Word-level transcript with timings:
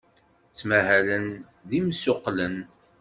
Ttmahalen 0.49 1.27
d 1.69 1.69
imsuqqlen. 1.79 2.57